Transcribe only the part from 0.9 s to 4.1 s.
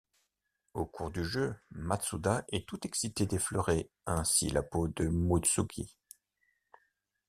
du jeu, Matsuda est tout excité d'effleurer